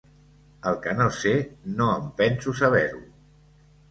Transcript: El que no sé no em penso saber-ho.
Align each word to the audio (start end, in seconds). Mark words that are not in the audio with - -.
El 0.69 0.77
que 0.85 0.93
no 1.01 1.05
sé 1.17 1.33
no 1.81 1.89
em 1.97 2.09
penso 2.21 2.57
saber-ho. 2.63 3.03